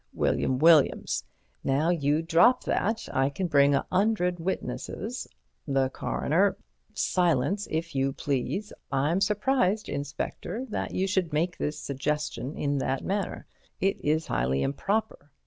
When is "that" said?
2.63-3.07, 10.69-10.95, 12.79-13.05